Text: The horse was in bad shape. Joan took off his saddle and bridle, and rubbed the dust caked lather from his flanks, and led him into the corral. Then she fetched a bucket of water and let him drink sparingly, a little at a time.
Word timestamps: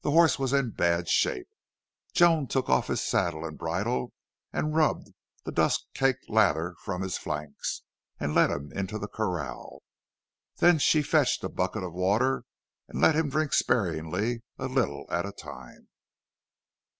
The 0.00 0.10
horse 0.10 0.40
was 0.40 0.52
in 0.52 0.70
bad 0.70 1.08
shape. 1.08 1.46
Joan 2.14 2.48
took 2.48 2.68
off 2.68 2.88
his 2.88 3.00
saddle 3.00 3.44
and 3.44 3.56
bridle, 3.56 4.12
and 4.52 4.74
rubbed 4.74 5.10
the 5.44 5.52
dust 5.52 5.86
caked 5.94 6.28
lather 6.28 6.74
from 6.80 7.02
his 7.02 7.16
flanks, 7.16 7.82
and 8.18 8.34
led 8.34 8.50
him 8.50 8.72
into 8.72 8.98
the 8.98 9.06
corral. 9.06 9.84
Then 10.56 10.80
she 10.80 11.00
fetched 11.00 11.44
a 11.44 11.48
bucket 11.48 11.84
of 11.84 11.92
water 11.92 12.42
and 12.88 13.00
let 13.00 13.14
him 13.14 13.30
drink 13.30 13.52
sparingly, 13.52 14.42
a 14.58 14.66
little 14.66 15.06
at 15.10 15.26
a 15.26 15.30
time. 15.30 15.86